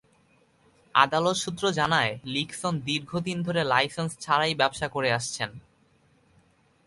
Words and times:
আদালত 0.95 1.35
সূত্র 1.35 1.63
জানায়, 1.71 2.19
লিকসন 2.25 2.73
দীর্ঘদিন 2.79 3.37
ধরে 3.43 3.61
লাইসেন্স 3.63 4.11
ছাড়াই 4.19 4.53
ব্যবসা 4.55 4.87
করে 4.87 5.09
আসছেন। 5.11 5.49